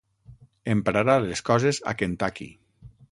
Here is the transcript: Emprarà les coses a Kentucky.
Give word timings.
Emprarà 0.73 1.17
les 1.25 1.43
coses 1.49 1.81
a 1.91 1.95
Kentucky. 2.01 2.49